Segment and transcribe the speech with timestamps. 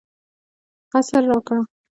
[0.91, 1.57] قصر راکړ.